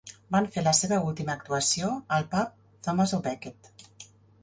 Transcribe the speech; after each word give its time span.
Van 0.35 0.45
fer 0.55 0.63
la 0.67 0.73
seva 0.77 0.99
última 1.09 1.35
actuació 1.41 1.91
al 2.19 2.27
pub 2.35 2.59
Thomas 2.89 3.17
O'Becket. 3.19 3.75